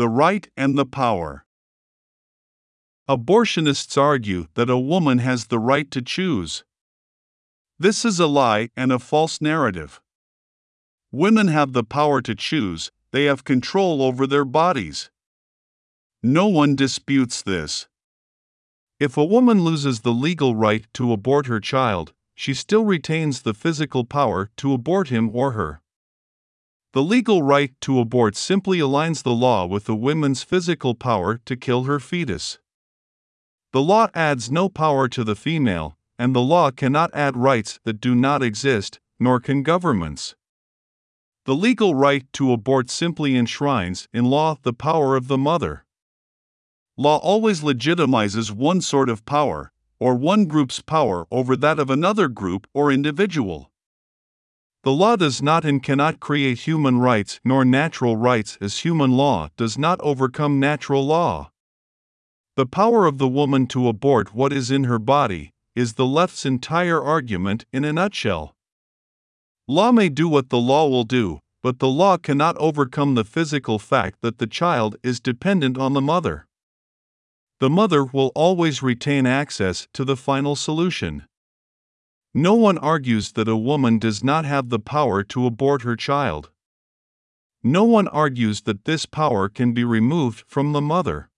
the 0.00 0.08
right 0.08 0.48
and 0.56 0.78
the 0.78 0.86
power. 0.86 1.44
Abortionists 3.06 3.98
argue 3.98 4.46
that 4.54 4.70
a 4.70 4.78
woman 4.78 5.18
has 5.18 5.48
the 5.48 5.58
right 5.58 5.90
to 5.90 6.00
choose. 6.00 6.64
This 7.78 8.06
is 8.06 8.18
a 8.18 8.26
lie 8.26 8.70
and 8.74 8.92
a 8.92 8.98
false 8.98 9.42
narrative. 9.42 10.00
Women 11.12 11.48
have 11.48 11.74
the 11.74 11.84
power 11.84 12.22
to 12.22 12.34
choose, 12.34 12.90
they 13.10 13.24
have 13.24 13.44
control 13.44 14.00
over 14.00 14.26
their 14.26 14.46
bodies. 14.46 15.10
No 16.22 16.46
one 16.46 16.76
disputes 16.76 17.42
this. 17.42 17.86
If 18.98 19.18
a 19.18 19.30
woman 19.36 19.64
loses 19.64 20.00
the 20.00 20.14
legal 20.14 20.56
right 20.56 20.86
to 20.94 21.12
abort 21.12 21.44
her 21.44 21.60
child, 21.60 22.14
she 22.34 22.54
still 22.54 22.86
retains 22.86 23.42
the 23.42 23.52
physical 23.52 24.06
power 24.06 24.48
to 24.56 24.72
abort 24.72 25.08
him 25.08 25.28
or 25.36 25.50
her. 25.50 25.79
The 26.92 27.02
legal 27.02 27.42
right 27.42 27.72
to 27.82 28.00
abort 28.00 28.34
simply 28.34 28.80
aligns 28.80 29.22
the 29.22 29.34
law 29.34 29.64
with 29.64 29.84
the 29.84 29.94
woman's 29.94 30.42
physical 30.42 30.96
power 30.96 31.38
to 31.44 31.56
kill 31.56 31.84
her 31.84 32.00
fetus. 32.00 32.58
The 33.72 33.80
law 33.80 34.08
adds 34.12 34.50
no 34.50 34.68
power 34.68 35.06
to 35.08 35.22
the 35.22 35.36
female, 35.36 35.96
and 36.18 36.34
the 36.34 36.40
law 36.40 36.72
cannot 36.72 37.14
add 37.14 37.36
rights 37.36 37.78
that 37.84 38.00
do 38.00 38.16
not 38.16 38.42
exist, 38.42 38.98
nor 39.20 39.38
can 39.38 39.62
governments. 39.62 40.34
The 41.44 41.54
legal 41.54 41.94
right 41.94 42.26
to 42.32 42.52
abort 42.52 42.90
simply 42.90 43.36
enshrines 43.36 44.08
in 44.12 44.24
law 44.24 44.56
the 44.60 44.72
power 44.72 45.14
of 45.14 45.28
the 45.28 45.38
mother. 45.38 45.84
Law 46.96 47.18
always 47.18 47.60
legitimizes 47.60 48.50
one 48.50 48.80
sort 48.80 49.08
of 49.08 49.24
power, 49.24 49.70
or 50.00 50.16
one 50.16 50.46
group's 50.46 50.80
power 50.80 51.28
over 51.30 51.54
that 51.54 51.78
of 51.78 51.88
another 51.88 52.26
group 52.26 52.66
or 52.74 52.90
individual. 52.90 53.70
The 54.82 54.92
law 54.92 55.16
does 55.16 55.42
not 55.42 55.64
and 55.64 55.82
cannot 55.82 56.20
create 56.20 56.60
human 56.60 56.98
rights 56.98 57.40
nor 57.44 57.64
natural 57.64 58.16
rights 58.16 58.56
as 58.60 58.78
human 58.78 59.12
law 59.12 59.48
does 59.56 59.76
not 59.76 60.00
overcome 60.00 60.58
natural 60.58 61.06
law. 61.06 61.50
The 62.56 62.66
power 62.66 63.06
of 63.06 63.18
the 63.18 63.28
woman 63.28 63.66
to 63.68 63.88
abort 63.88 64.34
what 64.34 64.52
is 64.52 64.70
in 64.70 64.84
her 64.84 64.98
body 64.98 65.50
is 65.74 65.94
the 65.94 66.06
left's 66.06 66.46
entire 66.46 67.02
argument 67.02 67.64
in 67.72 67.84
a 67.84 67.92
nutshell. 67.92 68.54
Law 69.68 69.92
may 69.92 70.08
do 70.08 70.28
what 70.28 70.48
the 70.48 70.58
law 70.58 70.88
will 70.88 71.04
do, 71.04 71.40
but 71.62 71.78
the 71.78 71.88
law 71.88 72.16
cannot 72.16 72.56
overcome 72.56 73.14
the 73.14 73.24
physical 73.24 73.78
fact 73.78 74.18
that 74.22 74.38
the 74.38 74.46
child 74.46 74.96
is 75.02 75.20
dependent 75.20 75.78
on 75.78 75.92
the 75.92 76.00
mother 76.00 76.46
the 77.60 77.70
mother 77.70 78.02
will 78.02 78.32
always 78.34 78.82
retain 78.82 79.26
access 79.26 79.86
to 79.92 80.02
the 80.02 80.16
final 80.16 80.56
solution. 80.56 81.26
No 82.34 82.54
one 82.54 82.78
argues 82.78 83.32
that 83.32 83.48
a 83.48 83.56
woman 83.56 83.98
does 83.98 84.22
not 84.22 84.44
have 84.44 84.68
the 84.68 84.78
power 84.78 85.24
to 85.24 85.46
abort 85.46 85.82
her 85.82 85.96
child. 85.96 86.50
No 87.62 87.84
one 87.84 88.06
argues 88.08 88.62
that 88.62 88.84
this 88.84 89.04
power 89.04 89.48
can 89.48 89.72
be 89.72 89.84
removed 89.84 90.44
from 90.46 90.72
the 90.72 90.80
mother. 90.80 91.28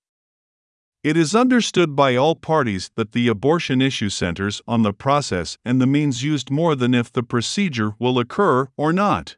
It 1.02 1.16
is 1.16 1.34
understood 1.34 1.96
by 1.96 2.14
all 2.14 2.36
parties 2.36 2.90
that 2.94 3.12
the 3.12 3.26
abortion 3.26 3.82
issue 3.82 4.08
centers 4.08 4.62
on 4.68 4.82
the 4.82 4.92
process 4.92 5.58
and 5.64 5.80
the 5.80 5.86
means 5.86 6.22
used 6.22 6.50
more 6.50 6.76
than 6.76 6.94
if 6.94 7.10
the 7.10 7.24
procedure 7.24 7.94
will 7.98 8.18
occur 8.20 8.68
or 8.76 8.92
not. 8.92 9.36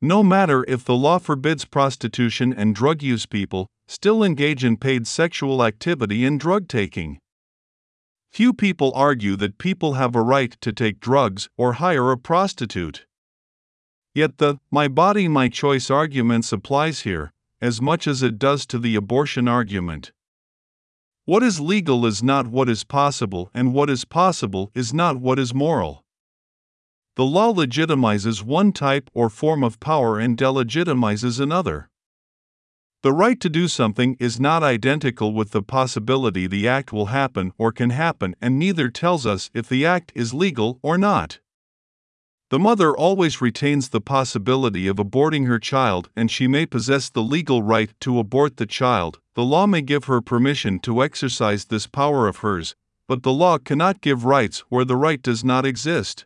No 0.00 0.22
matter 0.22 0.64
if 0.68 0.84
the 0.84 0.94
law 0.94 1.18
forbids 1.18 1.64
prostitution 1.64 2.54
and 2.54 2.74
drug 2.74 3.02
use, 3.02 3.26
people 3.26 3.66
still 3.86 4.22
engage 4.22 4.64
in 4.64 4.76
paid 4.76 5.06
sexual 5.06 5.62
activity 5.62 6.24
and 6.24 6.38
drug 6.38 6.68
taking. 6.68 7.18
Few 8.36 8.52
people 8.52 8.92
argue 8.94 9.34
that 9.36 9.56
people 9.56 9.94
have 9.94 10.14
a 10.14 10.20
right 10.20 10.60
to 10.60 10.70
take 10.70 11.00
drugs 11.00 11.48
or 11.56 11.80
hire 11.80 12.10
a 12.10 12.18
prostitute. 12.18 13.06
Yet 14.14 14.36
the 14.36 14.58
my 14.70 14.88
body, 14.88 15.26
my 15.26 15.48
choice 15.48 15.90
argument 15.90 16.52
applies 16.52 17.00
here, 17.00 17.32
as 17.62 17.80
much 17.80 18.06
as 18.06 18.22
it 18.22 18.38
does 18.38 18.66
to 18.66 18.78
the 18.78 18.94
abortion 18.94 19.48
argument. 19.48 20.12
What 21.24 21.42
is 21.42 21.60
legal 21.60 22.04
is 22.04 22.22
not 22.22 22.46
what 22.46 22.68
is 22.68 22.84
possible, 22.84 23.50
and 23.54 23.72
what 23.72 23.88
is 23.88 24.04
possible 24.04 24.70
is 24.74 24.92
not 24.92 25.16
what 25.16 25.38
is 25.38 25.54
moral. 25.54 26.04
The 27.14 27.24
law 27.24 27.54
legitimizes 27.54 28.42
one 28.42 28.72
type 28.72 29.08
or 29.14 29.30
form 29.30 29.64
of 29.64 29.80
power 29.80 30.18
and 30.18 30.36
delegitimizes 30.36 31.40
another. 31.40 31.88
The 33.02 33.12
right 33.12 33.38
to 33.40 33.48
do 33.48 33.68
something 33.68 34.16
is 34.18 34.40
not 34.40 34.62
identical 34.62 35.32
with 35.32 35.50
the 35.50 35.62
possibility 35.62 36.46
the 36.46 36.66
act 36.66 36.92
will 36.92 37.06
happen 37.06 37.52
or 37.58 37.70
can 37.70 37.90
happen, 37.90 38.34
and 38.40 38.58
neither 38.58 38.88
tells 38.88 39.26
us 39.26 39.50
if 39.54 39.68
the 39.68 39.86
act 39.86 40.12
is 40.14 40.34
legal 40.34 40.80
or 40.82 40.96
not. 40.98 41.38
The 42.48 42.58
mother 42.60 42.96
always 42.96 43.40
retains 43.40 43.88
the 43.88 44.00
possibility 44.00 44.86
of 44.86 44.96
aborting 44.96 45.46
her 45.46 45.58
child, 45.58 46.10
and 46.14 46.30
she 46.30 46.46
may 46.46 46.64
possess 46.64 47.10
the 47.10 47.22
legal 47.22 47.62
right 47.62 47.92
to 48.00 48.18
abort 48.20 48.56
the 48.56 48.66
child. 48.66 49.18
The 49.34 49.44
law 49.44 49.66
may 49.66 49.82
give 49.82 50.04
her 50.04 50.20
permission 50.20 50.78
to 50.80 51.02
exercise 51.02 51.64
this 51.64 51.88
power 51.88 52.28
of 52.28 52.38
hers, 52.38 52.76
but 53.08 53.24
the 53.24 53.32
law 53.32 53.58
cannot 53.58 54.00
give 54.00 54.24
rights 54.24 54.60
where 54.68 54.84
the 54.84 54.96
right 54.96 55.20
does 55.20 55.44
not 55.44 55.66
exist. 55.66 56.24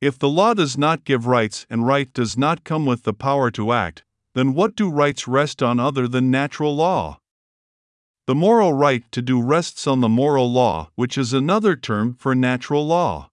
If 0.00 0.16
the 0.18 0.28
law 0.28 0.54
does 0.54 0.78
not 0.78 1.04
give 1.04 1.26
rights 1.26 1.66
and 1.68 1.86
right 1.86 2.12
does 2.12 2.38
not 2.38 2.64
come 2.64 2.86
with 2.86 3.02
the 3.02 3.12
power 3.12 3.50
to 3.50 3.72
act, 3.72 4.04
then 4.34 4.54
what 4.54 4.76
do 4.76 4.88
rights 4.88 5.26
rest 5.26 5.62
on 5.62 5.80
other 5.80 6.06
than 6.06 6.30
natural 6.30 6.74
law? 6.74 7.18
The 8.26 8.34
moral 8.34 8.72
right 8.72 9.02
to 9.10 9.22
do 9.22 9.42
rests 9.42 9.86
on 9.86 10.00
the 10.00 10.08
moral 10.08 10.52
law, 10.52 10.90
which 10.94 11.18
is 11.18 11.32
another 11.32 11.74
term 11.74 12.14
for 12.14 12.34
natural 12.34 12.86
law. 12.86 13.30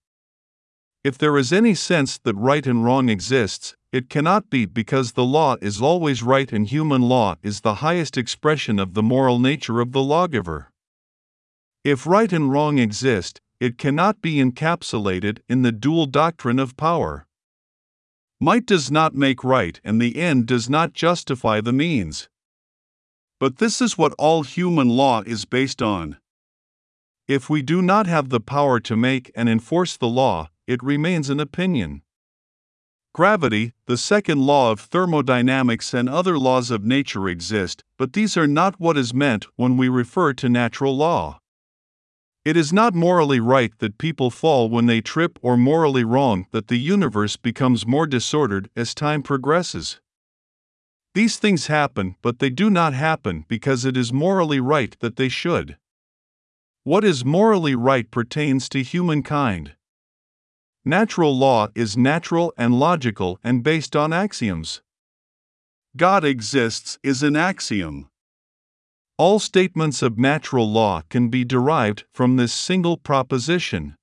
If 1.04 1.16
there 1.16 1.38
is 1.38 1.52
any 1.52 1.74
sense 1.74 2.18
that 2.18 2.34
right 2.34 2.66
and 2.66 2.84
wrong 2.84 3.08
exists, 3.08 3.76
it 3.92 4.10
cannot 4.10 4.50
be 4.50 4.66
because 4.66 5.12
the 5.12 5.24
law 5.24 5.56
is 5.62 5.80
always 5.80 6.22
right 6.24 6.52
and 6.52 6.66
human 6.66 7.02
law 7.02 7.36
is 7.44 7.60
the 7.60 7.76
highest 7.76 8.18
expression 8.18 8.80
of 8.80 8.94
the 8.94 9.02
moral 9.02 9.38
nature 9.38 9.80
of 9.80 9.92
the 9.92 10.02
lawgiver. 10.02 10.72
If 11.84 12.04
right 12.04 12.32
and 12.32 12.50
wrong 12.50 12.78
exist, 12.78 13.40
it 13.60 13.78
cannot 13.78 14.20
be 14.20 14.42
encapsulated 14.42 15.38
in 15.48 15.62
the 15.62 15.72
dual 15.72 16.06
doctrine 16.06 16.58
of 16.58 16.76
power. 16.76 17.27
Might 18.40 18.66
does 18.66 18.88
not 18.88 19.16
make 19.16 19.42
right, 19.42 19.80
and 19.82 20.00
the 20.00 20.16
end 20.16 20.46
does 20.46 20.70
not 20.70 20.92
justify 20.92 21.60
the 21.60 21.72
means. 21.72 22.28
But 23.40 23.58
this 23.58 23.80
is 23.80 23.98
what 23.98 24.14
all 24.16 24.44
human 24.44 24.88
law 24.88 25.22
is 25.22 25.44
based 25.44 25.82
on. 25.82 26.18
If 27.26 27.50
we 27.50 27.62
do 27.62 27.82
not 27.82 28.06
have 28.06 28.28
the 28.28 28.40
power 28.40 28.78
to 28.80 28.96
make 28.96 29.32
and 29.34 29.48
enforce 29.48 29.96
the 29.96 30.08
law, 30.08 30.50
it 30.68 30.82
remains 30.82 31.30
an 31.30 31.40
opinion. 31.40 32.02
Gravity, 33.12 33.72
the 33.86 33.96
second 33.96 34.46
law 34.46 34.70
of 34.70 34.80
thermodynamics, 34.80 35.92
and 35.92 36.08
other 36.08 36.38
laws 36.38 36.70
of 36.70 36.84
nature 36.84 37.28
exist, 37.28 37.82
but 37.96 38.12
these 38.12 38.36
are 38.36 38.46
not 38.46 38.78
what 38.78 38.96
is 38.96 39.12
meant 39.12 39.46
when 39.56 39.76
we 39.76 39.88
refer 39.88 40.32
to 40.34 40.48
natural 40.48 40.96
law. 40.96 41.40
It 42.48 42.56
is 42.56 42.72
not 42.72 42.94
morally 42.94 43.40
right 43.40 43.78
that 43.78 43.98
people 43.98 44.30
fall 44.30 44.70
when 44.70 44.86
they 44.86 45.02
trip 45.02 45.38
or 45.42 45.58
morally 45.58 46.02
wrong 46.02 46.46
that 46.50 46.68
the 46.68 46.78
universe 46.78 47.36
becomes 47.36 47.86
more 47.86 48.06
disordered 48.06 48.70
as 48.74 48.94
time 48.94 49.22
progresses. 49.22 50.00
These 51.12 51.36
things 51.36 51.66
happen, 51.66 52.16
but 52.22 52.38
they 52.38 52.48
do 52.48 52.70
not 52.70 52.94
happen 52.94 53.44
because 53.48 53.84
it 53.84 53.98
is 53.98 54.14
morally 54.14 54.60
right 54.60 54.96
that 55.00 55.16
they 55.16 55.28
should. 55.28 55.76
What 56.84 57.04
is 57.04 57.22
morally 57.22 57.74
right 57.74 58.10
pertains 58.10 58.70
to 58.70 58.82
humankind. 58.82 59.74
Natural 60.86 61.36
law 61.36 61.68
is 61.74 61.98
natural 61.98 62.54
and 62.56 62.80
logical 62.80 63.38
and 63.44 63.62
based 63.62 63.94
on 63.94 64.10
axioms. 64.14 64.80
God 65.98 66.24
exists 66.24 66.98
is 67.02 67.22
an 67.22 67.36
axiom. 67.36 68.08
All 69.18 69.40
statements 69.40 70.00
of 70.00 70.16
natural 70.16 70.70
law 70.70 71.02
can 71.08 71.28
be 71.28 71.44
derived 71.44 72.04
from 72.12 72.36
this 72.36 72.52
single 72.52 72.96
proposition. 72.96 73.96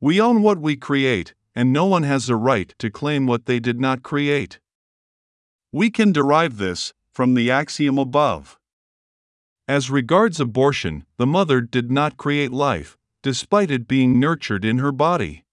We 0.00 0.20
own 0.20 0.40
what 0.40 0.60
we 0.60 0.76
create, 0.76 1.34
and 1.52 1.72
no 1.72 1.86
one 1.86 2.04
has 2.04 2.28
a 2.28 2.36
right 2.36 2.72
to 2.78 2.90
claim 2.90 3.26
what 3.26 3.46
they 3.46 3.58
did 3.58 3.80
not 3.80 4.04
create. 4.04 4.60
We 5.72 5.90
can 5.90 6.12
derive 6.12 6.58
this 6.58 6.92
from 7.12 7.34
the 7.34 7.50
axiom 7.50 7.98
above. 7.98 8.56
As 9.66 9.90
regards 9.90 10.38
abortion, 10.38 11.06
the 11.16 11.26
mother 11.26 11.60
did 11.60 11.90
not 11.90 12.16
create 12.16 12.52
life, 12.52 12.96
despite 13.20 13.72
it 13.72 13.88
being 13.88 14.20
nurtured 14.20 14.64
in 14.64 14.78
her 14.78 14.92
body. 14.92 15.44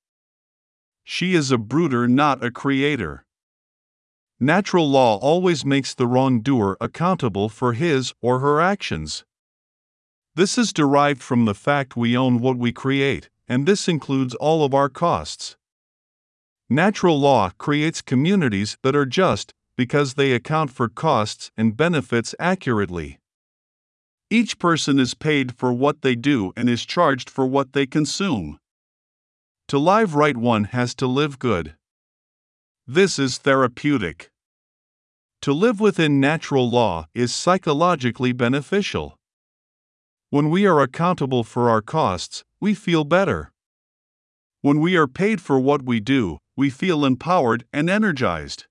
She 1.04 1.34
is 1.34 1.50
a 1.50 1.58
brooder, 1.58 2.08
not 2.08 2.44
a 2.44 2.52
creator. 2.52 3.26
Natural 4.44 4.90
law 4.90 5.20
always 5.20 5.64
makes 5.64 5.94
the 5.94 6.08
wrongdoer 6.08 6.76
accountable 6.82 7.48
for 7.48 7.74
his 7.74 8.12
or 8.24 8.40
her 8.40 8.60
actions. 8.60 9.24
This 10.34 10.58
is 10.58 10.74
derived 10.74 11.22
from 11.22 11.46
the 11.46 11.54
fact 11.54 11.96
we 11.96 12.18
own 12.18 12.40
what 12.40 12.58
we 12.58 12.72
create, 12.72 13.30
and 13.48 13.68
this 13.68 13.88
includes 13.88 14.34
all 14.34 14.64
of 14.66 14.74
our 14.74 14.90
costs. 14.90 15.58
Natural 16.72 17.20
law 17.20 17.52
creates 17.60 18.02
communities 18.02 18.80
that 18.82 18.96
are 18.96 19.06
just 19.06 19.54
because 19.78 20.16
they 20.16 20.32
account 20.32 20.72
for 20.72 20.90
costs 20.90 21.52
and 21.56 21.78
benefits 21.78 22.34
accurately. 22.40 23.20
Each 24.32 24.58
person 24.58 24.98
is 24.98 25.14
paid 25.14 25.56
for 25.56 25.72
what 25.72 26.02
they 26.02 26.16
do 26.16 26.52
and 26.58 26.68
is 26.68 26.84
charged 26.84 27.30
for 27.30 27.46
what 27.46 27.74
they 27.74 27.86
consume. 27.86 28.60
To 29.68 29.78
live 29.78 30.16
right, 30.16 30.36
one 30.36 30.64
has 30.64 30.96
to 30.96 31.06
live 31.06 31.38
good. 31.38 31.76
This 32.88 33.20
is 33.20 33.38
therapeutic. 33.38 34.31
To 35.42 35.54
live 35.54 35.80
within 35.80 36.20
natural 36.20 36.70
law 36.70 37.08
is 37.16 37.34
psychologically 37.34 38.32
beneficial. 38.32 39.18
When 40.30 40.52
we 40.52 40.68
are 40.68 40.80
accountable 40.80 41.44
for 41.44 41.68
our 41.68 41.82
costs, 41.82 42.44
we 42.60 42.76
feel 42.76 43.04
better. 43.04 43.52
When 44.62 44.80
we 44.80 44.96
are 44.96 45.08
paid 45.08 45.42
for 45.42 45.60
what 45.60 45.82
we 45.82 46.00
do, 46.00 46.38
we 46.56 46.70
feel 46.70 47.04
empowered 47.04 47.66
and 47.74 47.90
energized. 47.90 48.68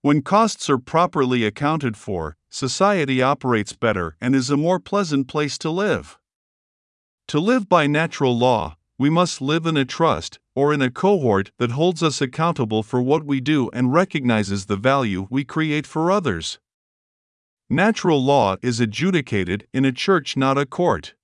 When 0.00 0.22
costs 0.22 0.70
are 0.70 0.78
properly 0.78 1.44
accounted 1.44 1.98
for, 1.98 2.38
society 2.48 3.20
operates 3.20 3.74
better 3.74 4.16
and 4.22 4.34
is 4.34 4.48
a 4.48 4.56
more 4.56 4.80
pleasant 4.80 5.28
place 5.28 5.58
to 5.58 5.68
live. 5.68 6.16
To 7.26 7.38
live 7.38 7.68
by 7.68 7.86
natural 7.86 8.38
law, 8.38 8.77
we 8.98 9.08
must 9.08 9.40
live 9.40 9.64
in 9.64 9.76
a 9.76 9.84
trust, 9.84 10.40
or 10.56 10.74
in 10.74 10.82
a 10.82 10.90
cohort 10.90 11.52
that 11.58 11.70
holds 11.70 12.02
us 12.02 12.20
accountable 12.20 12.82
for 12.82 13.00
what 13.00 13.24
we 13.24 13.40
do 13.40 13.70
and 13.72 13.92
recognizes 13.92 14.66
the 14.66 14.76
value 14.76 15.28
we 15.30 15.44
create 15.44 15.86
for 15.86 16.10
others. 16.10 16.58
Natural 17.70 18.22
law 18.22 18.56
is 18.60 18.80
adjudicated 18.80 19.68
in 19.72 19.84
a 19.84 19.92
church, 19.92 20.36
not 20.36 20.58
a 20.58 20.66
court. 20.66 21.14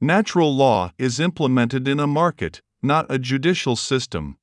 Natural 0.00 0.54
law 0.54 0.92
is 0.98 1.20
implemented 1.20 1.86
in 1.86 2.00
a 2.00 2.06
market, 2.06 2.62
not 2.82 3.04
a 3.10 3.18
judicial 3.18 3.76
system. 3.76 4.38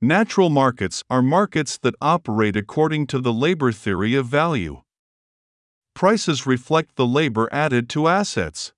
Natural 0.00 0.50
markets 0.50 1.02
are 1.10 1.22
markets 1.22 1.76
that 1.78 1.94
operate 2.00 2.54
according 2.54 3.06
to 3.08 3.18
the 3.18 3.32
labor 3.32 3.72
theory 3.72 4.14
of 4.14 4.26
value. 4.26 4.82
Prices 5.94 6.46
reflect 6.46 6.96
the 6.96 7.06
labor 7.06 7.48
added 7.50 7.88
to 7.88 8.06
assets. 8.06 8.74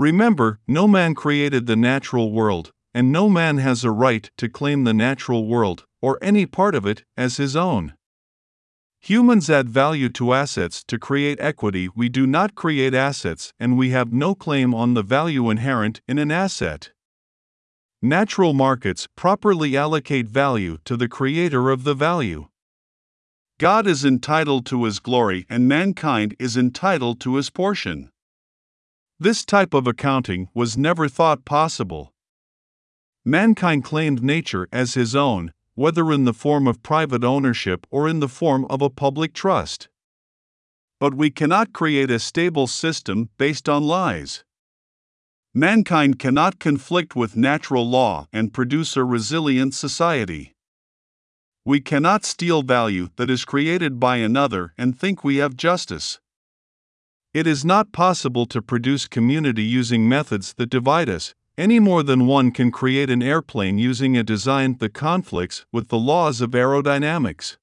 Remember, 0.00 0.60
no 0.66 0.88
man 0.88 1.14
created 1.14 1.66
the 1.66 1.76
natural 1.76 2.32
world, 2.32 2.72
and 2.94 3.12
no 3.12 3.28
man 3.28 3.58
has 3.58 3.84
a 3.84 3.90
right 3.90 4.30
to 4.38 4.48
claim 4.48 4.84
the 4.84 4.94
natural 4.94 5.46
world, 5.46 5.84
or 6.00 6.18
any 6.22 6.46
part 6.46 6.74
of 6.74 6.86
it, 6.86 7.04
as 7.18 7.36
his 7.36 7.54
own. 7.54 7.92
Humans 9.00 9.50
add 9.50 9.68
value 9.68 10.08
to 10.08 10.32
assets 10.32 10.82
to 10.84 10.98
create 10.98 11.38
equity. 11.38 11.90
We 11.94 12.08
do 12.08 12.26
not 12.26 12.54
create 12.54 12.94
assets, 12.94 13.52
and 13.60 13.76
we 13.76 13.90
have 13.90 14.10
no 14.10 14.34
claim 14.34 14.74
on 14.74 14.94
the 14.94 15.02
value 15.02 15.50
inherent 15.50 16.00
in 16.08 16.16
an 16.16 16.30
asset. 16.30 16.92
Natural 18.00 18.54
markets 18.54 19.06
properly 19.16 19.76
allocate 19.76 20.28
value 20.28 20.78
to 20.86 20.96
the 20.96 21.08
creator 21.08 21.68
of 21.68 21.84
the 21.84 21.92
value. 21.92 22.48
God 23.58 23.86
is 23.86 24.06
entitled 24.06 24.64
to 24.64 24.84
his 24.84 24.98
glory, 24.98 25.44
and 25.50 25.68
mankind 25.68 26.36
is 26.38 26.56
entitled 26.56 27.20
to 27.20 27.36
his 27.36 27.50
portion. 27.50 28.10
This 29.22 29.44
type 29.44 29.74
of 29.74 29.86
accounting 29.86 30.48
was 30.54 30.78
never 30.78 31.06
thought 31.06 31.44
possible. 31.44 32.14
Mankind 33.22 33.84
claimed 33.84 34.22
nature 34.22 34.66
as 34.72 34.94
his 34.94 35.14
own, 35.14 35.52
whether 35.74 36.10
in 36.10 36.24
the 36.24 36.32
form 36.32 36.66
of 36.66 36.82
private 36.82 37.22
ownership 37.22 37.86
or 37.90 38.08
in 38.08 38.20
the 38.20 38.28
form 38.28 38.64
of 38.70 38.80
a 38.80 38.88
public 38.88 39.34
trust. 39.34 39.90
But 40.98 41.12
we 41.12 41.28
cannot 41.28 41.74
create 41.74 42.10
a 42.10 42.18
stable 42.18 42.66
system 42.66 43.28
based 43.36 43.68
on 43.68 43.82
lies. 43.82 44.42
Mankind 45.52 46.18
cannot 46.18 46.58
conflict 46.58 47.14
with 47.14 47.36
natural 47.36 47.86
law 47.86 48.26
and 48.32 48.54
produce 48.54 48.96
a 48.96 49.04
resilient 49.04 49.74
society. 49.74 50.54
We 51.66 51.82
cannot 51.82 52.24
steal 52.24 52.62
value 52.62 53.10
that 53.16 53.28
is 53.28 53.44
created 53.44 54.00
by 54.00 54.16
another 54.16 54.72
and 54.78 54.98
think 54.98 55.22
we 55.22 55.36
have 55.36 55.58
justice. 55.58 56.20
It 57.32 57.46
is 57.46 57.64
not 57.64 57.92
possible 57.92 58.44
to 58.46 58.60
produce 58.60 59.06
community 59.06 59.62
using 59.62 60.08
methods 60.08 60.52
that 60.54 60.68
divide 60.68 61.08
us, 61.08 61.32
any 61.56 61.78
more 61.78 62.02
than 62.02 62.26
one 62.26 62.50
can 62.50 62.72
create 62.72 63.08
an 63.08 63.22
airplane 63.22 63.78
using 63.78 64.16
a 64.16 64.24
design 64.24 64.76
that 64.80 64.94
conflicts 64.94 65.64
with 65.70 65.88
the 65.88 65.98
laws 65.98 66.40
of 66.40 66.50
aerodynamics. 66.50 67.56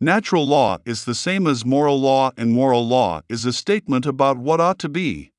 Natural 0.00 0.46
law 0.46 0.78
is 0.84 1.04
the 1.04 1.14
same 1.14 1.48
as 1.48 1.64
moral 1.64 2.00
law, 2.00 2.30
and 2.36 2.52
moral 2.52 2.86
law 2.86 3.22
is 3.28 3.44
a 3.44 3.52
statement 3.52 4.06
about 4.06 4.38
what 4.38 4.60
ought 4.60 4.78
to 4.78 4.88
be. 4.88 5.32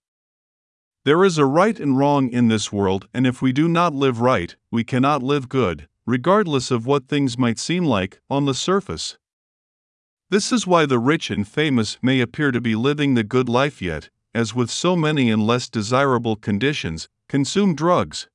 There 1.05 1.23
is 1.23 1.37
a 1.37 1.45
right 1.45 1.79
and 1.79 1.97
wrong 1.97 2.29
in 2.29 2.49
this 2.49 2.73
world, 2.73 3.07
and 3.13 3.25
if 3.25 3.41
we 3.41 3.53
do 3.53 3.69
not 3.69 3.93
live 3.93 4.19
right, 4.19 4.53
we 4.69 4.83
cannot 4.83 5.23
live 5.23 5.47
good, 5.47 5.87
regardless 6.05 6.71
of 6.71 6.85
what 6.85 7.07
things 7.07 7.37
might 7.37 7.59
seem 7.59 7.85
like 7.85 8.19
on 8.29 8.43
the 8.45 8.53
surface. 8.53 9.17
This 10.29 10.51
is 10.51 10.65
why 10.65 10.85
the 10.85 10.99
rich 10.99 11.29
and 11.29 11.47
famous 11.47 11.97
may 12.01 12.19
appear 12.19 12.51
to 12.51 12.61
be 12.61 12.75
living 12.75 13.13
the 13.13 13.23
good 13.23 13.47
life 13.47 13.81
yet, 13.81 14.09
as 14.33 14.55
with 14.55 14.69
so 14.69 14.95
many 14.95 15.29
in 15.29 15.45
less 15.45 15.69
desirable 15.69 16.35
conditions, 16.35 17.07
consume 17.29 17.75
drugs. 17.75 18.27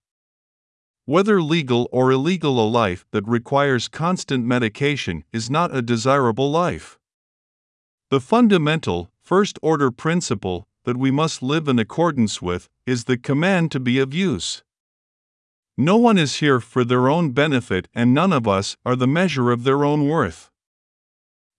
Whether 1.06 1.40
legal 1.40 1.88
or 1.90 2.12
illegal, 2.12 2.60
a 2.60 2.68
life 2.68 3.06
that 3.12 3.26
requires 3.26 3.88
constant 3.88 4.44
medication 4.44 5.24
is 5.32 5.50
not 5.50 5.74
a 5.74 5.82
desirable 5.82 6.50
life. 6.50 6.98
The 8.10 8.20
fundamental, 8.20 9.10
first 9.22 9.58
order 9.62 9.90
principle 9.90 10.68
that 10.84 10.96
we 10.96 11.10
must 11.10 11.42
live 11.42 11.68
in 11.68 11.78
accordance 11.78 12.40
with 12.40 12.68
is 12.86 13.04
the 13.04 13.18
command 13.18 13.72
to 13.72 13.80
be 13.80 13.98
of 13.98 14.14
use. 14.14 14.62
No 15.76 15.96
one 15.96 16.18
is 16.18 16.36
here 16.36 16.60
for 16.60 16.84
their 16.84 17.08
own 17.08 17.30
benefit, 17.30 17.88
and 17.94 18.12
none 18.14 18.32
of 18.32 18.48
us 18.48 18.76
are 18.84 18.96
the 18.96 19.06
measure 19.06 19.50
of 19.50 19.64
their 19.64 19.84
own 19.84 20.08
worth. 20.08 20.50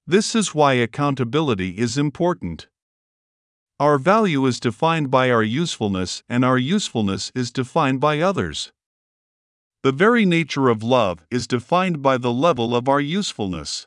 This 0.10 0.34
is 0.34 0.56
why 0.56 0.74
accountability 0.74 1.78
is 1.78 1.96
important. 1.96 2.68
Our 3.80 4.00
value 4.00 4.44
is 4.48 4.60
defined 4.60 5.12
by 5.12 5.30
our 5.30 5.44
usefulness, 5.44 6.24
and 6.28 6.44
our 6.44 6.58
usefulness 6.58 7.32
is 7.36 7.52
defined 7.52 8.00
by 8.00 8.20
others. 8.20 8.72
The 9.84 9.92
very 9.92 10.26
nature 10.26 10.68
of 10.68 10.82
love 10.82 11.28
is 11.30 11.46
defined 11.46 12.02
by 12.02 12.18
the 12.18 12.34
level 12.34 12.76
of 12.76 12.90
our 12.90 13.00
usefulness. 13.00 13.86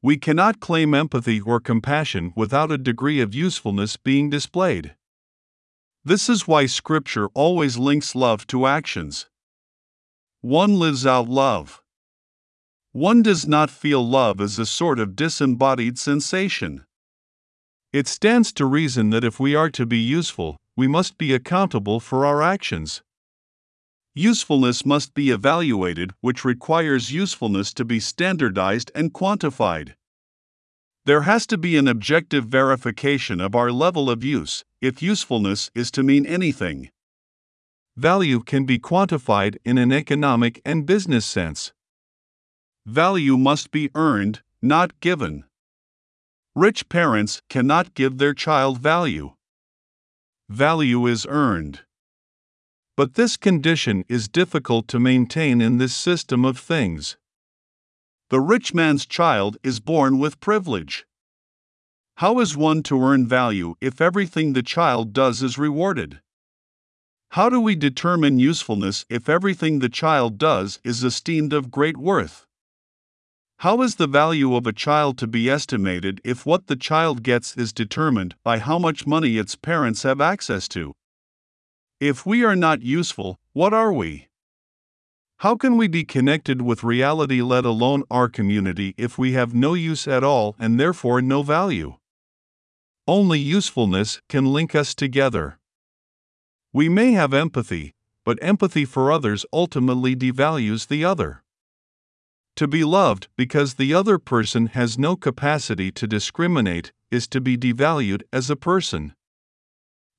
We 0.00 0.16
cannot 0.16 0.60
claim 0.60 0.94
empathy 0.94 1.42
or 1.42 1.60
compassion 1.60 2.32
without 2.34 2.72
a 2.72 2.78
degree 2.78 3.20
of 3.20 3.34
usefulness 3.34 3.98
being 3.98 4.30
displayed. 4.30 4.94
This 6.02 6.30
is 6.30 6.48
why 6.48 6.64
Scripture 6.64 7.28
always 7.34 7.76
links 7.76 8.14
love 8.14 8.46
to 8.46 8.64
actions. 8.64 9.28
One 10.40 10.78
lives 10.78 11.04
out 11.04 11.28
love. 11.28 11.81
One 12.92 13.22
does 13.22 13.48
not 13.48 13.70
feel 13.70 14.06
love 14.06 14.38
as 14.38 14.58
a 14.58 14.66
sort 14.66 14.98
of 14.98 15.16
disembodied 15.16 15.98
sensation. 15.98 16.84
It 17.90 18.06
stands 18.06 18.52
to 18.52 18.66
reason 18.66 19.08
that 19.10 19.24
if 19.24 19.40
we 19.40 19.54
are 19.54 19.70
to 19.70 19.86
be 19.86 19.98
useful, 19.98 20.58
we 20.76 20.86
must 20.86 21.16
be 21.16 21.32
accountable 21.32 22.00
for 22.00 22.26
our 22.26 22.42
actions. 22.42 23.02
Usefulness 24.14 24.84
must 24.84 25.14
be 25.14 25.30
evaluated, 25.30 26.12
which 26.20 26.44
requires 26.44 27.12
usefulness 27.12 27.72
to 27.74 27.84
be 27.86 27.98
standardized 27.98 28.90
and 28.94 29.14
quantified. 29.14 29.94
There 31.06 31.22
has 31.22 31.46
to 31.46 31.56
be 31.56 31.78
an 31.78 31.88
objective 31.88 32.44
verification 32.44 33.40
of 33.40 33.54
our 33.54 33.72
level 33.72 34.10
of 34.10 34.22
use, 34.22 34.64
if 34.82 35.02
usefulness 35.02 35.70
is 35.74 35.90
to 35.92 36.02
mean 36.02 36.26
anything. 36.26 36.90
Value 37.96 38.40
can 38.40 38.66
be 38.66 38.78
quantified 38.78 39.56
in 39.64 39.78
an 39.78 39.92
economic 39.92 40.60
and 40.64 40.84
business 40.84 41.24
sense. 41.24 41.72
Value 42.86 43.36
must 43.36 43.70
be 43.70 43.90
earned, 43.94 44.42
not 44.60 44.98
given. 44.98 45.44
Rich 46.56 46.88
parents 46.88 47.40
cannot 47.48 47.94
give 47.94 48.18
their 48.18 48.34
child 48.34 48.78
value. 48.78 49.34
Value 50.48 51.06
is 51.06 51.24
earned. 51.28 51.82
But 52.96 53.14
this 53.14 53.36
condition 53.36 54.04
is 54.08 54.28
difficult 54.28 54.88
to 54.88 54.98
maintain 54.98 55.60
in 55.60 55.78
this 55.78 55.94
system 55.94 56.44
of 56.44 56.58
things. 56.58 57.16
The 58.30 58.40
rich 58.40 58.74
man's 58.74 59.06
child 59.06 59.58
is 59.62 59.78
born 59.78 60.18
with 60.18 60.40
privilege. 60.40 61.06
How 62.16 62.40
is 62.40 62.56
one 62.56 62.82
to 62.84 63.00
earn 63.00 63.26
value 63.26 63.76
if 63.80 64.00
everything 64.00 64.52
the 64.52 64.62
child 64.62 65.12
does 65.12 65.42
is 65.42 65.56
rewarded? 65.56 66.20
How 67.30 67.48
do 67.48 67.60
we 67.60 67.76
determine 67.76 68.38
usefulness 68.38 69.06
if 69.08 69.28
everything 69.28 69.78
the 69.78 69.88
child 69.88 70.36
does 70.36 70.80
is 70.82 71.04
esteemed 71.04 71.52
of 71.52 71.70
great 71.70 71.96
worth? 71.96 72.46
How 73.62 73.80
is 73.82 73.94
the 73.94 74.08
value 74.08 74.56
of 74.56 74.66
a 74.66 74.72
child 74.72 75.16
to 75.18 75.28
be 75.28 75.48
estimated 75.48 76.20
if 76.24 76.44
what 76.44 76.66
the 76.66 76.74
child 76.74 77.22
gets 77.22 77.56
is 77.56 77.72
determined 77.72 78.34
by 78.42 78.58
how 78.58 78.76
much 78.76 79.06
money 79.06 79.38
its 79.38 79.54
parents 79.54 80.02
have 80.02 80.20
access 80.20 80.66
to? 80.70 80.94
If 82.00 82.26
we 82.26 82.42
are 82.42 82.56
not 82.56 82.82
useful, 82.82 83.38
what 83.52 83.72
are 83.72 83.92
we? 83.92 84.26
How 85.36 85.54
can 85.54 85.76
we 85.76 85.86
be 85.86 86.02
connected 86.02 86.60
with 86.60 86.82
reality, 86.82 87.40
let 87.40 87.64
alone 87.64 88.02
our 88.10 88.28
community, 88.28 88.96
if 88.98 89.16
we 89.16 89.34
have 89.34 89.54
no 89.54 89.74
use 89.74 90.08
at 90.08 90.24
all 90.24 90.56
and 90.58 90.80
therefore 90.80 91.22
no 91.22 91.44
value? 91.44 91.98
Only 93.06 93.38
usefulness 93.38 94.20
can 94.28 94.52
link 94.52 94.74
us 94.74 94.92
together. 94.92 95.60
We 96.72 96.88
may 96.88 97.12
have 97.12 97.32
empathy, 97.32 97.94
but 98.24 98.40
empathy 98.42 98.84
for 98.84 99.12
others 99.12 99.46
ultimately 99.52 100.16
devalues 100.16 100.88
the 100.88 101.04
other. 101.04 101.44
To 102.56 102.68
be 102.68 102.84
loved 102.84 103.28
because 103.36 103.74
the 103.74 103.94
other 103.94 104.18
person 104.18 104.66
has 104.68 104.98
no 104.98 105.16
capacity 105.16 105.90
to 105.92 106.06
discriminate 106.06 106.92
is 107.10 107.26
to 107.28 107.40
be 107.40 107.56
devalued 107.56 108.22
as 108.32 108.50
a 108.50 108.56
person. 108.56 109.14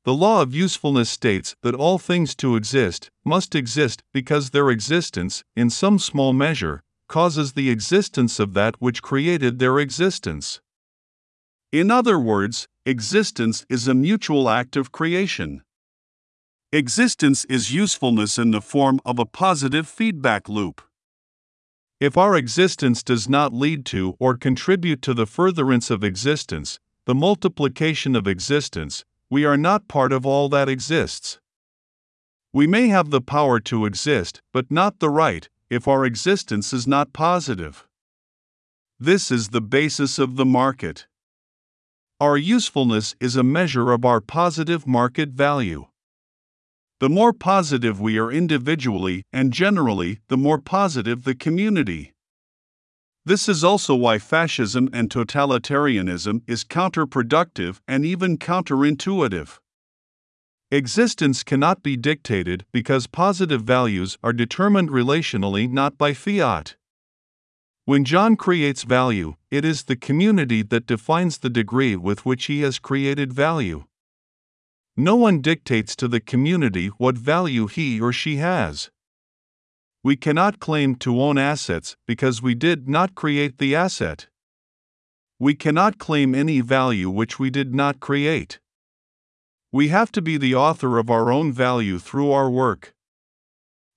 The 0.05 0.13
law 0.13 0.41
of 0.41 0.53
usefulness 0.53 1.09
states 1.09 1.55
that 1.61 1.75
all 1.75 1.97
things 1.97 2.35
to 2.35 2.55
exist 2.55 3.09
must 3.23 3.55
exist 3.55 4.03
because 4.13 4.49
their 4.49 4.69
existence, 4.69 5.43
in 5.55 5.69
some 5.69 5.97
small 5.99 6.33
measure, 6.33 6.83
causes 7.07 7.53
the 7.53 7.69
existence 7.69 8.39
of 8.39 8.53
that 8.53 8.75
which 8.79 9.01
created 9.01 9.59
their 9.59 9.79
existence. 9.79 10.59
In 11.71 11.89
other 11.89 12.19
words, 12.19 12.67
existence 12.85 13.65
is 13.69 13.87
a 13.87 13.93
mutual 13.93 14.49
act 14.49 14.75
of 14.75 14.91
creation. 14.91 15.63
Existence 16.71 17.45
is 17.45 17.73
usefulness 17.73 18.37
in 18.37 18.51
the 18.51 18.61
form 18.61 18.99
of 19.05 19.19
a 19.19 19.25
positive 19.25 19.87
feedback 19.87 20.49
loop. 20.49 20.81
If 21.99 22.17
our 22.17 22.35
existence 22.35 23.03
does 23.03 23.29
not 23.29 23.53
lead 23.53 23.85
to 23.87 24.15
or 24.19 24.35
contribute 24.35 25.01
to 25.03 25.13
the 25.13 25.25
furtherance 25.25 25.89
of 25.89 26.03
existence, 26.03 26.79
the 27.05 27.15
multiplication 27.15 28.15
of 28.15 28.27
existence, 28.27 29.05
we 29.29 29.45
are 29.45 29.57
not 29.57 29.87
part 29.87 30.11
of 30.11 30.25
all 30.25 30.49
that 30.49 30.69
exists. 30.69 31.39
We 32.51 32.67
may 32.67 32.87
have 32.89 33.09
the 33.09 33.21
power 33.21 33.59
to 33.61 33.85
exist, 33.85 34.41
but 34.51 34.69
not 34.69 34.99
the 34.99 35.09
right, 35.09 35.49
if 35.69 35.87
our 35.87 36.05
existence 36.05 36.71
is 36.71 36.85
not 36.85 37.13
positive. 37.13 37.87
This 38.99 39.31
is 39.31 39.49
the 39.49 39.61
basis 39.61 40.19
of 40.19 40.35
the 40.35 40.45
market. 40.45 41.07
Our 42.19 42.37
usefulness 42.37 43.15
is 43.19 43.35
a 43.35 43.43
measure 43.43 43.91
of 43.91 44.05
our 44.05 44.21
positive 44.21 44.85
market 44.85 45.29
value. 45.29 45.87
The 47.03 47.09
more 47.09 47.33
positive 47.33 47.99
we 47.99 48.17
are 48.17 48.31
individually 48.31 49.25
and 49.33 49.51
generally, 49.51 50.19
the 50.29 50.37
more 50.37 50.57
positive 50.57 51.25
the 51.25 51.35
community. 51.35 52.13
This 53.25 53.49
is 53.49 53.61
also 53.61 53.93
why 53.93 54.19
fascism 54.19 54.87
and 54.93 55.09
totalitarianism 55.09 56.43
is 56.47 56.63
counterproductive 56.63 57.81
and 57.89 58.05
even 58.05 58.37
counterintuitive. 58.37 59.59
Existence 60.71 61.43
cannot 61.43 61.83
be 61.83 61.97
dictated 61.97 62.63
because 62.71 63.05
positive 63.07 63.63
values 63.63 64.17
are 64.23 64.31
determined 64.31 64.89
relationally, 64.89 65.69
not 65.69 65.97
by 65.97 66.13
fiat. 66.13 66.77
When 67.83 68.05
John 68.05 68.37
creates 68.37 68.83
value, 68.83 69.35
it 69.51 69.65
is 69.65 69.83
the 69.83 69.97
community 69.97 70.61
that 70.61 70.87
defines 70.87 71.39
the 71.39 71.49
degree 71.49 71.97
with 71.97 72.25
which 72.25 72.45
he 72.45 72.61
has 72.61 72.79
created 72.79 73.33
value. 73.33 73.83
No 74.95 75.15
one 75.15 75.41
dictates 75.41 75.95
to 75.95 76.07
the 76.07 76.19
community 76.19 76.87
what 76.87 77.17
value 77.17 77.65
he 77.65 77.99
or 77.99 78.13
she 78.13 78.35
has. 78.35 78.91
We 80.03 80.15
cannot 80.15 80.59
claim 80.59 80.95
to 80.97 81.19
own 81.19 81.39
assets 81.39 81.97
because 82.05 82.43
we 82.43 82.53
did 82.53 82.87
not 82.87 83.15
create 83.15 83.57
the 83.57 83.75
asset. 83.75 84.27
We 85.39 85.55
cannot 85.55 85.97
claim 85.97 86.35
any 86.35 86.61
value 86.61 87.09
which 87.09 87.39
we 87.39 87.49
did 87.49 87.73
not 87.73 87.99
create. 87.99 88.59
We 89.71 89.87
have 89.87 90.11
to 90.11 90.21
be 90.21 90.37
the 90.37 90.53
author 90.53 90.99
of 90.99 91.09
our 91.09 91.31
own 91.31 91.51
value 91.51 91.97
through 91.97 92.31
our 92.31 92.49
work. 92.49 92.93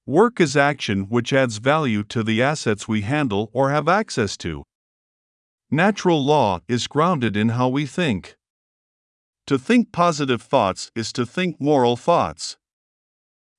Work 0.06 0.40
is 0.40 0.56
action 0.56 1.10
which 1.10 1.32
adds 1.32 1.58
value 1.58 2.04
to 2.04 2.22
the 2.22 2.40
assets 2.40 2.88
we 2.88 3.02
handle 3.02 3.50
or 3.52 3.70
have 3.70 3.86
access 3.86 4.36
to. 4.38 4.62
Natural 5.70 6.24
law 6.24 6.60
is 6.68 6.86
grounded 6.86 7.36
in 7.36 7.50
how 7.50 7.68
we 7.68 7.84
think. 7.84 8.36
To 9.46 9.58
think 9.58 9.92
positive 9.92 10.42
thoughts 10.42 10.90
is 10.96 11.12
to 11.12 11.24
think 11.24 11.60
moral 11.60 11.96
thoughts. 11.96 12.56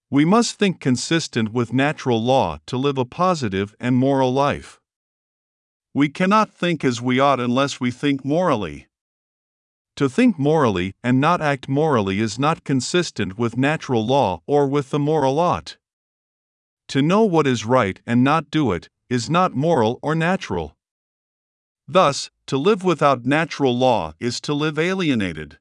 We 0.09 0.25
must 0.25 0.59
think 0.59 0.81
consistent 0.81 1.53
with 1.53 1.71
natural 1.71 2.21
law 2.21 2.59
to 2.65 2.75
live 2.75 2.97
a 2.97 3.05
positive 3.05 3.73
and 3.79 3.95
moral 3.95 4.33
life. 4.33 4.81
We 5.93 6.09
cannot 6.09 6.51
think 6.51 6.83
as 6.83 7.01
we 7.01 7.21
ought 7.21 7.39
unless 7.39 7.79
we 7.79 7.89
think 7.89 8.25
morally. 8.25 8.87
To 9.95 10.09
think 10.09 10.37
morally 10.37 10.93
and 11.05 11.21
not 11.21 11.41
act 11.41 11.69
morally 11.69 12.19
is 12.19 12.37
not 12.37 12.65
consistent 12.65 13.37
with 13.37 13.55
natural 13.55 14.05
law 14.05 14.41
or 14.45 14.67
with 14.67 14.89
the 14.89 14.99
moral 14.99 15.39
ought. 15.39 15.77
To 16.89 17.01
know 17.01 17.23
what 17.23 17.47
is 17.47 17.65
right 17.65 18.01
and 18.05 18.25
not 18.25 18.51
do 18.51 18.73
it 18.73 18.89
is 19.09 19.29
not 19.29 19.55
moral 19.55 19.99
or 20.01 20.15
natural. 20.15 20.75
Thus, 21.87 22.29
to 22.47 22.57
live 22.57 22.83
without 22.83 23.25
natural 23.25 23.77
law 23.77 24.15
is 24.19 24.41
to 24.41 24.53
live 24.53 24.77
alienated. 24.77 25.57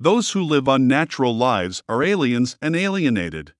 Those 0.00 0.30
who 0.30 0.44
live 0.44 0.68
unnatural 0.68 1.36
lives 1.36 1.82
are 1.88 2.04
aliens 2.04 2.56
and 2.62 2.76
alienated. 2.76 3.52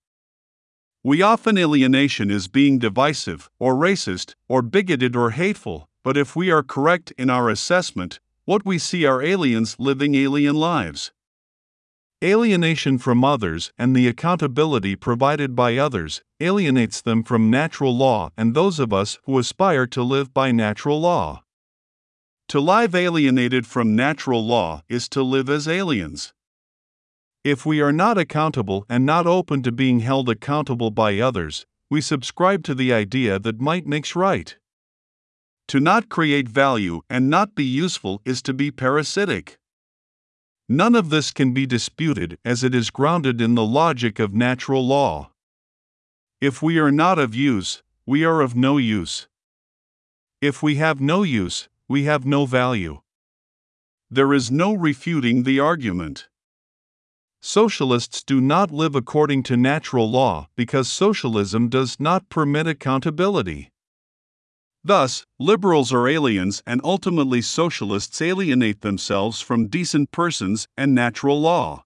We 1.03 1.21
often 1.21 1.59
alienation 1.59 2.31
is 2.31 2.47
being 2.47 2.79
divisive, 2.79 3.51
or 3.59 3.75
racist, 3.75 4.35
or 4.49 4.63
bigoted, 4.63 5.17
or 5.17 5.31
hateful, 5.31 5.89
but 6.05 6.17
if 6.17 6.37
we 6.37 6.51
are 6.51 6.63
correct 6.63 7.13
in 7.19 7.29
our 7.29 7.51
assessment, 7.51 8.21
what 8.45 8.65
we 8.65 8.79
see 8.79 9.05
are 9.05 9.21
aliens 9.21 9.77
living 9.81 10.15
alien 10.15 10.55
lives. 10.55 11.13
Alienation 12.23 12.99
from 12.99 13.25
others 13.25 13.73
and 13.77 13.95
the 13.95 14.07
accountability 14.07 14.95
provided 14.95 15.57
by 15.57 15.77
others 15.77 16.23
alienates 16.41 17.01
them 17.01 17.25
from 17.25 17.51
natural 17.51 17.97
law 17.97 18.31
and 18.37 18.55
those 18.55 18.79
of 18.79 18.93
us 18.93 19.19
who 19.25 19.39
aspire 19.39 19.87
to 19.89 20.03
live 20.03 20.33
by 20.33 20.53
natural 20.53 21.01
law. 21.01 21.43
To 22.49 22.61
live 22.61 22.95
alienated 22.95 23.67
from 23.67 23.95
natural 23.95 24.43
law 24.43 24.83
is 24.89 25.07
to 25.11 25.23
live 25.23 25.51
as 25.51 25.69
aliens. 25.69 26.33
If 27.45 27.67
we 27.67 27.83
are 27.83 27.93
not 27.93 28.17
accountable 28.17 28.87
and 28.89 29.05
not 29.05 29.27
open 29.27 29.63
to 29.65 29.71
being 29.71 30.01
held 30.01 30.31
accountable 30.31 30.91
by 30.91 31.19
others, 31.19 31.67
we 31.91 32.01
subscribe 32.01 32.65
to 32.65 32.75
the 32.75 32.91
idea 32.91 33.39
that 33.39 33.61
might 33.61 33.87
makes 33.87 34.17
right. 34.17 34.57
To 35.69 35.79
not 35.79 36.09
create 36.09 36.49
value 36.49 37.03
and 37.11 37.29
not 37.29 37.55
be 37.55 37.65
useful 37.65 38.23
is 38.25 38.41
to 38.43 38.55
be 38.55 38.71
parasitic. 38.71 39.59
None 40.71 40.95
of 40.95 41.11
this 41.11 41.33
can 41.33 41.53
be 41.53 41.67
disputed 41.67 42.39
as 42.47 42.65
it 42.65 42.75
is 42.75 42.89
grounded 42.89 43.43
in 43.43 43.57
the 43.57 43.67
logic 43.67 44.19
of 44.19 44.33
natural 44.33 44.87
law. 44.87 45.33
If 46.41 46.63
we 46.63 46.79
are 46.79 46.93
not 46.93 47.19
of 47.19 47.35
use, 47.35 47.83
we 48.07 48.25
are 48.25 48.41
of 48.41 48.57
no 48.57 48.79
use. 48.79 49.29
If 50.41 50.63
we 50.63 50.77
have 50.77 50.99
no 50.99 51.25
use, 51.25 51.69
we 51.89 52.05
have 52.05 52.27
no 52.27 52.45
value. 52.45 53.01
There 54.11 54.35
is 54.35 54.51
no 54.51 54.75
refuting 54.75 55.43
the 55.43 55.59
argument. 55.59 56.29
Socialists 57.41 58.23
do 58.23 58.41
not 58.41 58.71
live 58.71 58.95
according 58.95 59.43
to 59.45 59.57
natural 59.57 60.11
law 60.11 60.49
because 60.57 60.91
socialism 60.91 61.69
does 61.69 61.99
not 61.99 62.29
permit 62.29 62.67
accountability. 62.67 63.71
Thus, 64.85 65.25
liberals 65.39 65.93
are 65.93 66.09
aliens 66.09 66.63
and 66.67 66.81
ultimately 66.85 67.43
socialists 67.43 68.21
alienate 68.21 68.81
themselves 68.81 69.41
from 69.41 69.69
decent 69.69 70.11
persons 70.11 70.67
and 70.77 70.95
natural 70.95 71.41
law. 71.41 71.85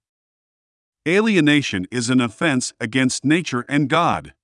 Alienation 1.06 1.86
is 1.90 2.10
an 2.10 2.20
offense 2.20 2.72
against 2.80 3.24
nature 3.24 3.64
and 3.68 3.88
God. 3.88 4.34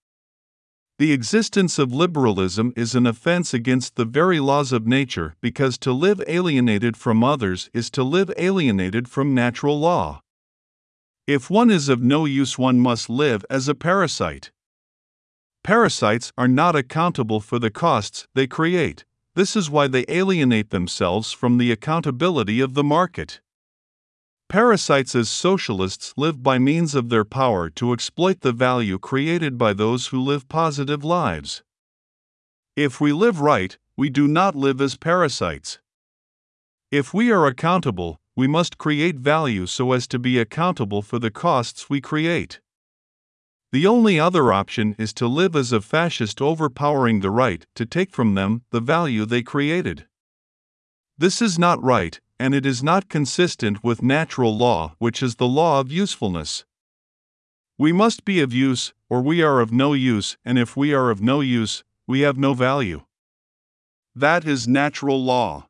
The 0.98 1.12
existence 1.12 1.78
of 1.78 1.92
liberalism 1.92 2.72
is 2.74 2.96
an 2.96 3.06
offense 3.06 3.54
against 3.54 3.94
the 3.94 4.04
very 4.04 4.40
laws 4.40 4.72
of 4.72 4.84
nature 4.84 5.36
because 5.40 5.78
to 5.78 5.92
live 5.92 6.20
alienated 6.26 6.96
from 6.96 7.22
others 7.22 7.70
is 7.72 7.88
to 7.90 8.02
live 8.02 8.32
alienated 8.36 9.08
from 9.08 9.32
natural 9.32 9.78
law. 9.78 10.22
If 11.28 11.50
one 11.50 11.70
is 11.70 11.88
of 11.88 12.02
no 12.02 12.24
use, 12.24 12.58
one 12.58 12.80
must 12.80 13.08
live 13.08 13.44
as 13.48 13.68
a 13.68 13.76
parasite. 13.76 14.50
Parasites 15.62 16.32
are 16.36 16.48
not 16.48 16.74
accountable 16.74 17.38
for 17.38 17.60
the 17.60 17.70
costs 17.70 18.26
they 18.34 18.48
create. 18.48 19.04
This 19.36 19.54
is 19.54 19.70
why 19.70 19.86
they 19.86 20.04
alienate 20.08 20.70
themselves 20.70 21.30
from 21.30 21.58
the 21.58 21.70
accountability 21.70 22.60
of 22.60 22.74
the 22.74 22.82
market. 22.82 23.40
Parasites 24.48 25.14
as 25.14 25.28
socialists 25.28 26.14
live 26.16 26.42
by 26.42 26.58
means 26.58 26.94
of 26.94 27.10
their 27.10 27.26
power 27.26 27.68
to 27.68 27.92
exploit 27.92 28.40
the 28.40 28.52
value 28.52 28.98
created 28.98 29.58
by 29.58 29.74
those 29.74 30.06
who 30.06 30.18
live 30.18 30.48
positive 30.48 31.04
lives. 31.04 31.62
If 32.74 32.98
we 32.98 33.12
live 33.12 33.42
right, 33.42 33.76
we 33.94 34.08
do 34.08 34.26
not 34.26 34.56
live 34.56 34.80
as 34.80 34.96
parasites. 34.96 35.80
If 36.90 37.12
we 37.12 37.30
are 37.30 37.46
accountable, 37.46 38.20
we 38.34 38.46
must 38.46 38.78
create 38.78 39.16
value 39.16 39.66
so 39.66 39.92
as 39.92 40.06
to 40.08 40.18
be 40.18 40.38
accountable 40.38 41.02
for 41.02 41.18
the 41.18 41.30
costs 41.30 41.90
we 41.90 42.00
create. 42.00 42.60
The 43.70 43.86
only 43.86 44.18
other 44.18 44.50
option 44.50 44.94
is 44.98 45.12
to 45.14 45.26
live 45.26 45.54
as 45.56 45.72
a 45.72 45.82
fascist 45.82 46.40
overpowering 46.40 47.20
the 47.20 47.30
right 47.30 47.66
to 47.74 47.84
take 47.84 48.12
from 48.12 48.34
them 48.34 48.62
the 48.70 48.80
value 48.80 49.26
they 49.26 49.42
created. 49.42 50.06
This 51.18 51.42
is 51.42 51.58
not 51.58 51.82
right, 51.82 52.18
and 52.38 52.54
it 52.54 52.64
is 52.64 52.82
not 52.82 53.08
consistent 53.08 53.82
with 53.82 54.02
natural 54.02 54.56
law, 54.56 54.94
which 54.98 55.22
is 55.22 55.36
the 55.36 55.46
law 55.46 55.80
of 55.80 55.92
usefulness. 55.92 56.64
We 57.78 57.92
must 57.92 58.24
be 58.24 58.40
of 58.40 58.52
use, 58.52 58.92
or 59.08 59.22
we 59.22 59.42
are 59.42 59.60
of 59.60 59.72
no 59.72 59.92
use, 59.92 60.36
and 60.44 60.58
if 60.58 60.76
we 60.76 60.92
are 60.92 61.10
of 61.10 61.20
no 61.20 61.40
use, 61.40 61.84
we 62.06 62.20
have 62.20 62.36
no 62.36 62.54
value. 62.54 63.02
That 64.14 64.44
is 64.44 64.66
natural 64.66 65.22
law. 65.22 65.67